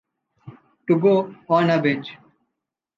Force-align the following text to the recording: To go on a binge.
To 0.87 0.99
go 0.99 1.35
on 1.47 1.69
a 1.69 1.79
binge. 1.79 2.17